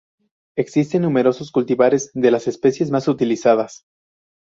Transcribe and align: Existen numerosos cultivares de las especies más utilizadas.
Existen 0.57 1.03
numerosos 1.03 1.51
cultivares 1.51 2.09
de 2.15 2.31
las 2.31 2.47
especies 2.47 2.89
más 2.89 3.07
utilizadas. 3.07 3.83